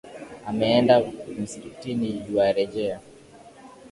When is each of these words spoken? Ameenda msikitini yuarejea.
Ameenda 0.47 1.03
msikitini 1.37 2.23
yuarejea. 2.33 2.99